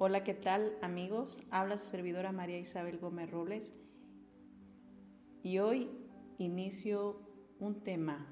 [0.00, 1.40] Hola, ¿qué tal amigos?
[1.50, 3.72] Habla su servidora María Isabel Gómez Robles
[5.42, 5.90] y hoy
[6.38, 7.20] inicio
[7.58, 8.24] un tema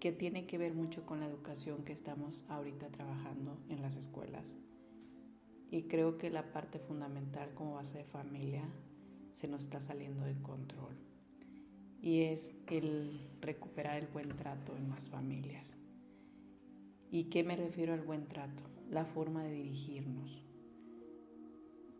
[0.00, 4.56] que tiene que ver mucho con la educación que estamos ahorita trabajando en las escuelas.
[5.70, 8.64] Y creo que la parte fundamental como base de familia
[9.30, 10.96] se nos está saliendo de control.
[12.02, 15.76] Y es el recuperar el buen trato en las familias.
[17.10, 18.64] ¿Y qué me refiero al buen trato?
[18.90, 20.42] La forma de dirigirnos.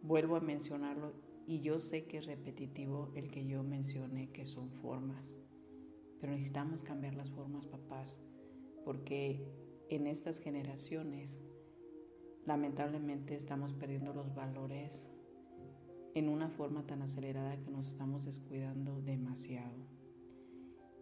[0.02, 1.12] Vuelvo a mencionarlo
[1.46, 5.38] y yo sé que es repetitivo el que yo mencione que son formas,
[6.20, 8.18] pero necesitamos cambiar las formas, papás,
[8.84, 9.46] porque
[9.90, 11.40] en estas generaciones
[12.44, 15.08] lamentablemente estamos perdiendo los valores
[16.14, 19.86] en una forma tan acelerada que nos estamos descuidando demasiado,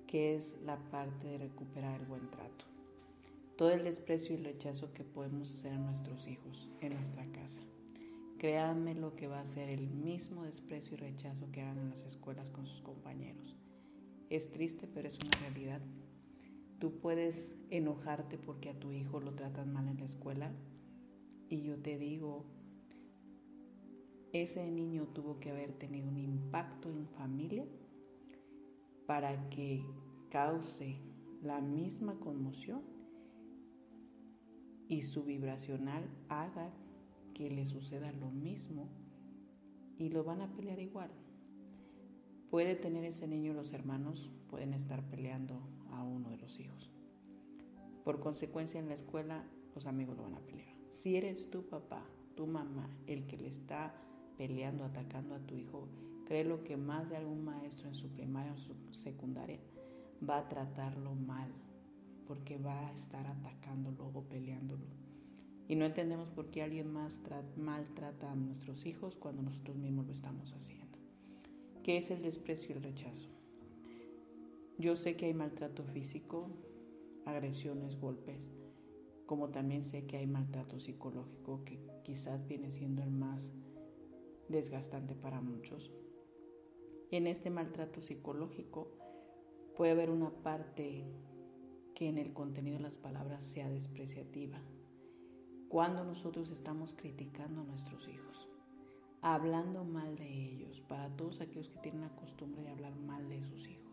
[0.06, 2.73] que es la parte de recuperar el buen trato
[3.56, 7.60] todo el desprecio y rechazo que podemos hacer a nuestros hijos en nuestra casa.
[8.38, 12.04] Créanme lo que va a ser el mismo desprecio y rechazo que hagan en las
[12.04, 13.56] escuelas con sus compañeros.
[14.28, 15.80] Es triste, pero es una realidad.
[16.80, 20.52] Tú puedes enojarte porque a tu hijo lo tratan mal en la escuela
[21.48, 22.44] y yo te digo,
[24.32, 27.64] ese niño tuvo que haber tenido un impacto en familia
[29.06, 29.84] para que
[30.30, 30.96] cause
[31.40, 32.93] la misma conmoción
[34.88, 36.70] y su vibracional haga
[37.34, 38.88] que le suceda lo mismo
[39.98, 41.10] y lo van a pelear igual.
[42.50, 45.60] Puede tener ese niño los hermanos, pueden estar peleando
[45.90, 46.90] a uno de los hijos.
[48.04, 49.44] Por consecuencia en la escuela
[49.74, 50.74] los amigos lo van a pelear.
[50.90, 52.02] Si eres tu papá,
[52.36, 53.94] tu mamá, el que le está
[54.36, 55.88] peleando, atacando a tu hijo,
[56.24, 59.58] créelo que más de algún maestro en su primaria o su secundaria
[60.28, 61.50] va a tratarlo mal,
[62.26, 64.84] porque va a estar atacándolo o peleándolo.
[65.68, 67.22] Y no entendemos por qué alguien más
[67.56, 70.98] maltrata a nuestros hijos cuando nosotros mismos lo estamos haciendo.
[71.82, 73.28] ¿Qué es el desprecio y el rechazo?
[74.78, 76.48] Yo sé que hay maltrato físico,
[77.24, 78.50] agresiones, golpes,
[79.26, 83.50] como también sé que hay maltrato psicológico que quizás viene siendo el más
[84.48, 85.92] desgastante para muchos.
[87.10, 88.88] En este maltrato psicológico
[89.76, 91.04] puede haber una parte
[91.94, 94.58] que en el contenido de las palabras sea despreciativa.
[95.68, 98.48] Cuando nosotros estamos criticando a nuestros hijos,
[99.22, 103.42] hablando mal de ellos, para todos aquellos que tienen la costumbre de hablar mal de
[103.42, 103.84] sus hijos,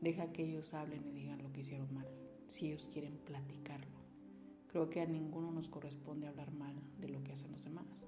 [0.00, 2.08] deja que ellos hablen y digan lo que hicieron mal,
[2.48, 3.98] si ellos quieren platicarlo.
[4.68, 8.06] Creo que a ninguno nos corresponde hablar mal de lo que hacen los demás.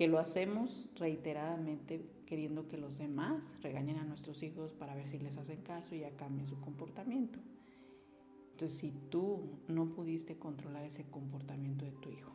[0.00, 5.18] Que lo hacemos reiteradamente queriendo que los demás regañen a nuestros hijos para ver si
[5.18, 7.38] les hacen caso y ya cambien su comportamiento.
[8.52, 12.32] Entonces, si tú no pudiste controlar ese comportamiento de tu hijo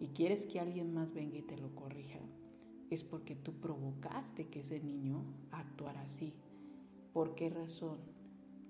[0.00, 2.18] y quieres que alguien más venga y te lo corrija,
[2.88, 6.32] es porque tú provocaste que ese niño actuara así.
[7.12, 7.98] ¿Por qué razón?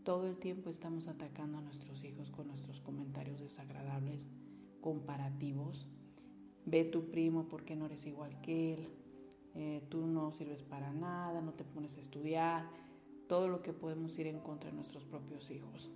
[0.03, 4.27] Todo el tiempo estamos atacando a nuestros hijos con nuestros comentarios desagradables,
[4.81, 5.87] comparativos.
[6.65, 8.89] Ve tu primo porque no eres igual que él
[9.55, 12.71] eh, tú no sirves para nada, no te pones a estudiar,
[13.29, 15.91] todo lo que podemos ir en contra de nuestros propios hijos.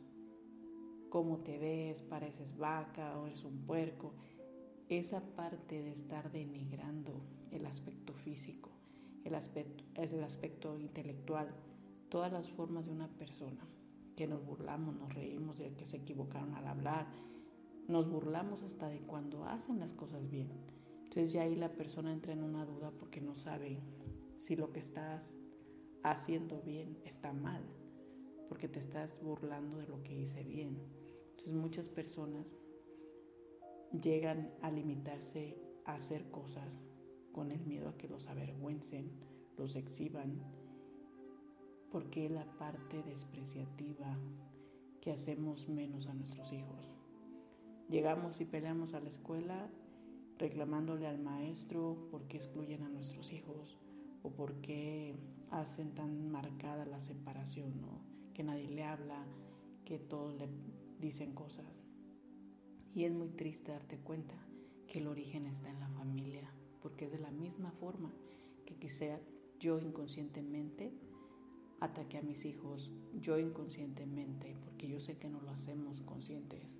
[1.09, 4.12] Cómo te ves, pareces vaca o eres un puerco.
[4.88, 7.12] Esa parte de estar denigrando
[7.50, 8.71] el aspecto físico,
[9.25, 11.49] el aspecto, el aspecto intelectual,
[12.10, 13.67] todas las formas de una persona,
[14.17, 17.06] que nos burlamos, nos reímos de que se equivocaron al hablar,
[17.88, 20.49] nos burlamos hasta de cuando hacen las cosas bien
[21.17, 23.81] entonces ya ahí la persona entra en una duda porque no sabe
[24.37, 25.38] si lo que estás
[26.03, 27.62] haciendo bien está mal,
[28.50, 30.77] porque te estás burlando de lo que hice bien.
[31.31, 32.53] Entonces muchas personas
[33.99, 35.56] llegan a limitarse
[35.87, 36.82] a hacer cosas
[37.32, 39.11] con el miedo a que los avergüencen,
[39.56, 40.43] los exhiban,
[41.91, 44.19] porque la parte despreciativa
[45.00, 46.95] que hacemos menos a nuestros hijos.
[47.88, 49.71] Llegamos y peleamos a la escuela
[50.38, 53.79] reclamándole al maestro por qué excluyen a nuestros hijos
[54.25, 55.15] o por qué
[55.53, 57.75] hacen tan marcada la separación.
[58.35, 59.25] Que nadie le habla,
[59.85, 60.49] que todos le
[61.00, 61.85] dicen cosas.
[62.93, 64.35] Y es muy triste darte cuenta
[64.89, 66.50] que el origen está en la familia,
[66.82, 68.12] porque es de la misma forma
[68.67, 69.21] que quizá
[69.61, 70.93] yo inconscientemente
[71.81, 72.91] ataque a mis hijos,
[73.21, 76.77] yo inconscientemente, porque yo sé que no lo hacemos conscientes.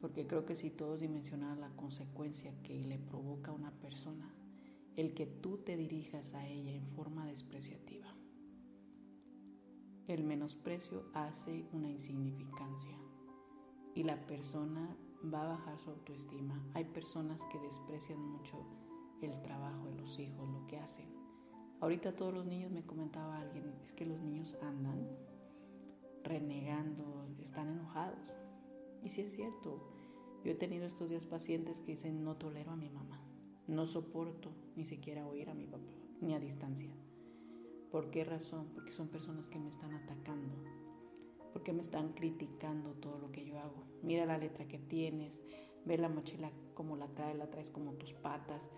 [0.00, 4.32] Porque creo que si todos dimensionaran la consecuencia que le provoca a una persona,
[4.96, 8.06] el que tú te dirijas a ella en forma despreciativa.
[10.06, 12.96] El menosprecio hace una insignificancia
[13.94, 14.96] y la persona
[15.32, 16.62] va a bajar su autoestima.
[16.74, 18.64] Hay personas que desprecian mucho
[19.20, 21.06] el trabajo de los hijos, lo que hacen.
[21.80, 25.08] Ahorita todos los niños, me comentaba alguien, es que los niños andan
[26.22, 28.32] renegando, están enojados.
[29.06, 29.78] Y sí es cierto,
[30.42, 33.22] yo he tenido estos días pacientes que dicen, no tolero a mi mamá,
[33.68, 36.90] no soporto ni siquiera oír a mi papá, ni a distancia.
[37.92, 38.68] ¿Por qué razón?
[38.74, 40.56] Porque son personas que me están atacando,
[41.52, 43.84] porque me están criticando todo lo que yo hago.
[44.02, 45.40] Mira la letra que tienes,
[45.84, 48.68] ve la mochila como la traes, la traes como tus patas.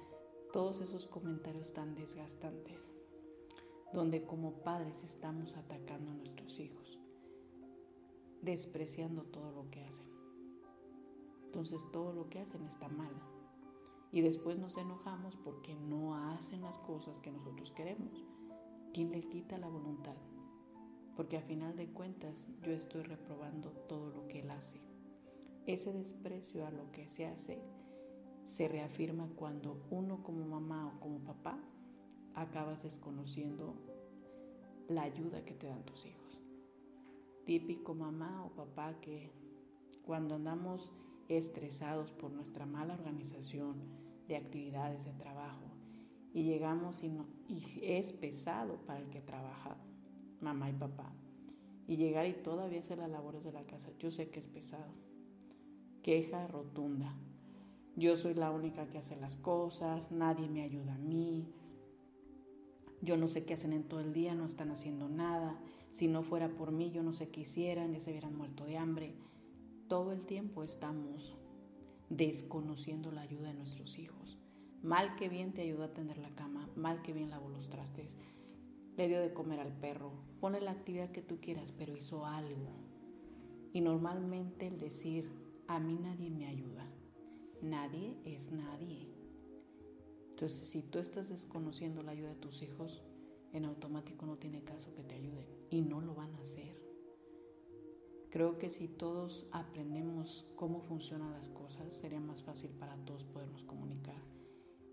[0.53, 2.91] Todos esos comentarios tan desgastantes,
[3.95, 6.99] donde como padres estamos atacando a nuestros hijos,
[8.43, 10.08] despreciando todo lo que hacen.
[11.49, 13.11] Entonces todo lo que hacen está mal.
[14.13, 18.23] Y después nos enojamos porque no hacen las cosas que nosotros queremos.
[18.93, 20.15] ¿Quién le quita la voluntad?
[21.17, 24.79] Porque a final de cuentas yo estoy reprobando todo lo que él hace.
[25.65, 27.63] Ese desprecio a lo que se hace
[28.45, 31.59] se reafirma cuando uno como mamá o como papá
[32.35, 33.75] acabas desconociendo
[34.87, 36.39] la ayuda que te dan tus hijos.
[37.47, 39.33] Típico mamá o papá que
[40.05, 40.93] cuando andamos
[41.29, 43.77] estresados por nuestra mala organización
[44.27, 45.69] de actividades de trabajo
[46.33, 47.11] y llegamos y,
[47.83, 49.77] es pesado para el que trabaja,
[50.41, 51.13] mamá y papá,
[51.87, 54.93] y llegar y todavía hacer las labores de la casa, yo sé que es pesado.
[56.03, 57.15] Queja rotunda.
[57.97, 61.49] Yo soy la única que hace las cosas, nadie me ayuda a mí.
[63.03, 65.59] Yo no sé qué hacen en todo el día, no están haciendo nada.
[65.91, 68.77] Si no fuera por mí, yo no sé qué hicieran, ya se hubieran muerto de
[68.77, 69.15] hambre.
[69.89, 71.35] Todo el tiempo estamos
[72.11, 74.39] desconociendo la ayuda de nuestros hijos.
[74.83, 78.19] Mal que bien te ayuda a tender la cama, mal que bien lavó los trastes,
[78.99, 82.69] le dio de comer al perro, pone la actividad que tú quieras, pero hizo algo.
[83.73, 85.31] Y normalmente el decir,
[85.69, 86.87] a mí nadie me ayuda,
[87.63, 89.09] nadie es nadie.
[90.29, 93.03] Entonces, si tú estás desconociendo la ayuda de tus hijos,
[93.55, 96.88] en automático no tiene caso que te ayuden y no lo van a hacer.
[98.31, 103.65] Creo que si todos aprendemos cómo funcionan las cosas, sería más fácil para todos podernos
[103.65, 104.23] comunicar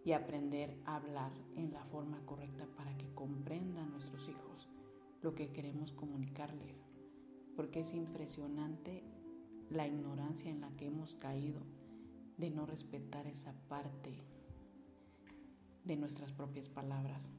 [0.05, 4.69] y aprender a hablar en la forma correcta para que comprendan nuestros hijos
[5.21, 6.85] lo que queremos comunicarles.
[7.57, 9.03] Porque es impresionante
[9.69, 11.59] la ignorancia en la que hemos caído
[12.38, 14.23] de no respetar esa parte
[15.83, 17.29] de nuestras propias palabras.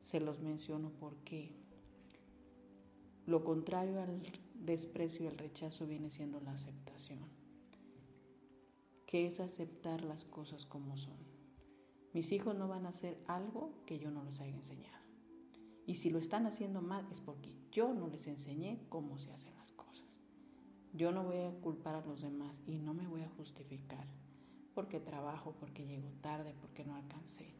[0.00, 1.54] Se los menciono porque
[3.26, 4.20] lo contrario al
[4.64, 7.18] desprecio y el rechazo viene siendo la aceptación,
[9.06, 11.16] que es aceptar las cosas como son.
[12.12, 15.02] Mis hijos no van a hacer algo que yo no les haya enseñado.
[15.84, 19.54] Y si lo están haciendo mal es porque yo no les enseñé cómo se hacen
[19.56, 20.20] las cosas.
[20.92, 24.06] Yo no voy a culpar a los demás y no me voy a justificar
[24.74, 27.52] porque trabajo, porque llego tarde, porque no alcancé.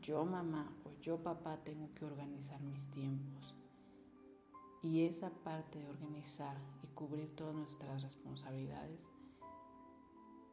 [0.00, 3.54] Yo mamá o yo papá tengo que organizar mis tiempos
[4.84, 9.08] y esa parte de organizar y cubrir todas nuestras responsabilidades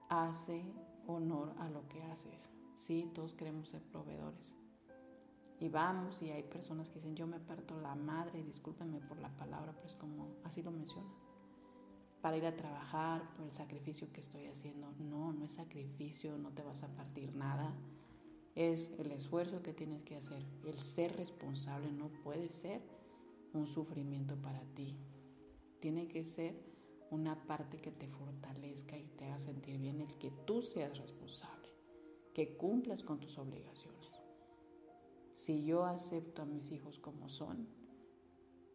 [0.08, 0.64] hace
[1.06, 2.50] honor a lo que haces.
[2.78, 4.54] Sí, todos queremos ser proveedores.
[5.60, 9.30] Y vamos, y hay personas que dicen, yo me parto la madre, discúlpenme por la
[9.36, 11.12] palabra, pero es como, así lo mencionan.
[12.22, 14.94] Para ir a trabajar, por el sacrificio que estoy haciendo.
[14.94, 17.74] No, no es sacrificio, no te vas a partir nada.
[18.56, 20.42] Es el esfuerzo que tienes que hacer.
[20.66, 22.82] El ser responsable no puede ser
[23.54, 24.96] un sufrimiento para ti.
[25.80, 26.56] Tiene que ser
[27.10, 31.70] una parte que te fortalezca y te haga sentir bien el que tú seas responsable,
[32.34, 34.10] que cumplas con tus obligaciones.
[35.34, 37.68] Si yo acepto a mis hijos como son,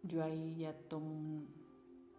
[0.02, 1.48] yo ahí ya tomo un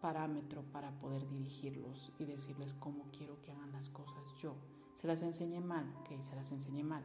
[0.01, 4.55] parámetro para poder dirigirlos y decirles cómo quiero que hagan las cosas yo.
[4.95, 7.03] Se las enseñé mal, que se las enseñé mal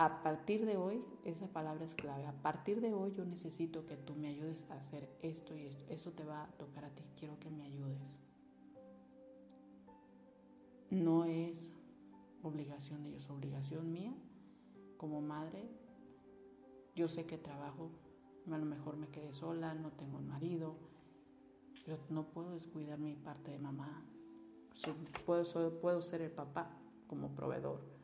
[0.00, 3.98] a partir de hoy, esa palabra es clave, a partir de hoy yo necesito que
[3.98, 5.84] tú me ayudes a hacer esto y esto.
[5.90, 8.18] Eso te va a tocar a ti, quiero que me ayudes.
[10.88, 11.70] No es
[12.42, 14.14] obligación de ellos, obligación mía
[14.96, 15.68] como madre
[16.94, 17.90] Yo sé que trabajo,
[18.50, 20.76] a lo mejor me quedé sola, no tengo un marido,
[21.84, 24.02] pero no puedo descuidar mi parte de mamá.
[25.26, 26.70] Puedo, puedo ser el papá
[27.06, 27.99] como proveedor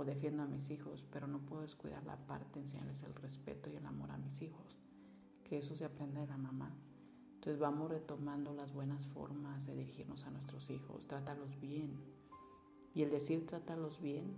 [0.00, 3.76] o defiendo a mis hijos, pero no puedo descuidar la parte, enseñarles el respeto y
[3.76, 4.78] el amor a mis hijos,
[5.44, 6.74] que eso se aprende de la mamá.
[7.34, 12.00] Entonces vamos retomando las buenas formas de dirigirnos a nuestros hijos, tratarlos bien.
[12.94, 14.36] Y el decir tratarlos bien,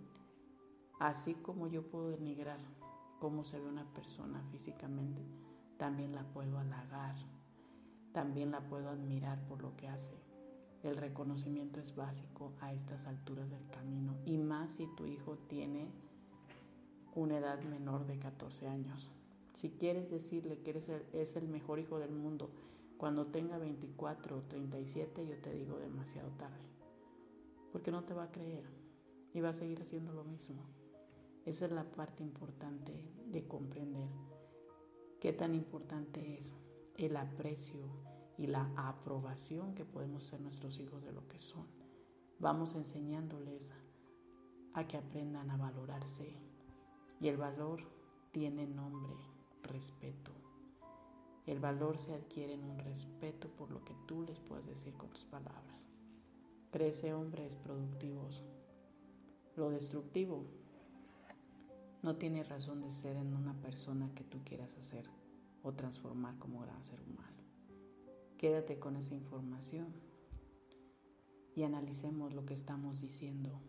[0.98, 2.58] así como yo puedo denigrar
[3.20, 5.22] cómo se ve una persona físicamente,
[5.78, 7.14] también la puedo halagar,
[8.12, 10.21] también la puedo admirar por lo que hace.
[10.82, 15.86] El reconocimiento es básico a estas alturas del camino y más si tu hijo tiene
[17.14, 19.10] una edad menor de 14 años.
[19.60, 22.50] Si quieres decirle que eres es el mejor hijo del mundo,
[22.98, 26.66] cuando tenga 24 o 37 yo te digo demasiado tarde,
[27.70, 28.64] porque no te va a creer
[29.32, 30.62] y va a seguir haciendo lo mismo.
[31.44, 32.92] Esa es la parte importante
[33.26, 34.08] de comprender
[35.20, 36.52] qué tan importante es
[36.96, 38.11] el aprecio
[38.42, 41.64] y la aprobación que podemos ser nuestros hijos de lo que son.
[42.40, 43.72] Vamos enseñándoles
[44.74, 46.34] a que aprendan a valorarse
[47.20, 47.84] y el valor
[48.32, 49.14] tiene nombre,
[49.62, 50.32] respeto.
[51.46, 55.10] El valor se adquiere en un respeto por lo que tú les puedes decir con
[55.10, 55.86] tus palabras.
[56.72, 58.42] Crece hombres productivos.
[59.54, 60.46] Lo destructivo
[62.02, 65.08] no tiene razón de ser en una persona que tú quieras hacer
[65.62, 67.41] o transformar como gran ser humano.
[68.42, 69.86] Quédate con esa información
[71.54, 73.60] y analicemos lo que estamos diciendo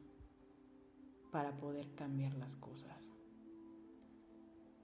[1.31, 2.97] para poder cambiar las cosas.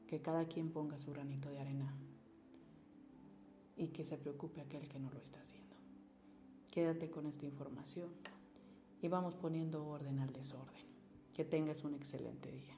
[0.06, 1.92] Que cada quien ponga su granito de arena
[3.78, 5.76] y que se preocupe aquel que no lo está haciendo.
[6.70, 8.12] Quédate con esta información
[9.02, 10.86] y vamos poniendo orden al desorden.
[11.34, 12.78] Que tengas un excelente día.